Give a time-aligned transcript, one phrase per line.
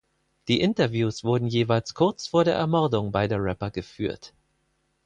[0.47, 4.33] Die Interviews wurden jeweils kurz vor der Ermordung beider Rapper geführt.